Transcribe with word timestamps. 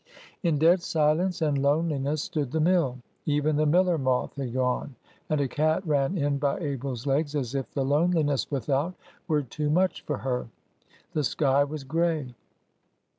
In 0.41 0.57
dead 0.57 0.81
silence 0.81 1.43
and 1.43 1.61
loneliness 1.61 2.23
stood 2.23 2.49
the 2.51 2.59
mill. 2.59 2.97
Even 3.27 3.55
the 3.55 3.67
miller 3.67 3.99
moth 3.99 4.35
had 4.35 4.51
gone; 4.51 4.95
and 5.29 5.39
a 5.39 5.47
cat 5.47 5.85
ran 5.85 6.17
in 6.17 6.39
by 6.39 6.57
Abel's 6.57 7.05
legs, 7.05 7.35
as 7.35 7.53
if 7.53 7.69
the 7.75 7.85
loneliness 7.85 8.49
without 8.49 8.95
were 9.27 9.43
too 9.43 9.69
much 9.69 10.01
for 10.01 10.17
her. 10.17 10.47
The 11.13 11.23
sky 11.23 11.63
was 11.65 11.83
gray. 11.83 12.33